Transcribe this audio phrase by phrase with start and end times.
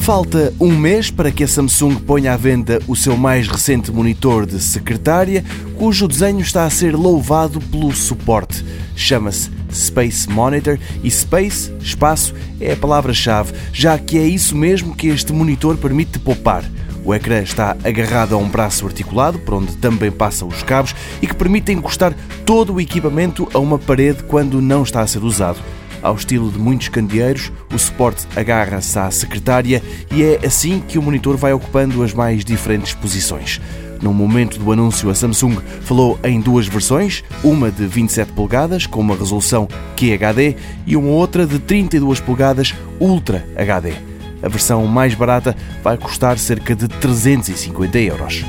[0.00, 4.46] Falta um mês para que a Samsung ponha à venda o seu mais recente monitor
[4.46, 5.44] de secretária,
[5.76, 8.64] cujo desenho está a ser louvado pelo suporte.
[8.96, 15.08] Chama-se Space Monitor e Space, espaço, é a palavra-chave, já que é isso mesmo que
[15.08, 16.64] este monitor permite poupar.
[17.04, 21.26] O ecrã está agarrado a um braço articulado, por onde também passam os cabos, e
[21.26, 25.58] que permite encostar todo o equipamento a uma parede quando não está a ser usado.
[26.02, 31.02] Ao estilo de muitos candeeiros, o suporte agarra-se à secretária e é assim que o
[31.02, 33.60] monitor vai ocupando as mais diferentes posições.
[34.02, 39.00] No momento do anúncio, a Samsung falou em duas versões, uma de 27 polegadas com
[39.00, 43.92] uma resolução QHD e uma outra de 32 polegadas Ultra HD.
[44.42, 48.42] A versão mais barata vai custar cerca de 350 euros.